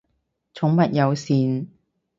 [0.55, 1.67] 寵物友善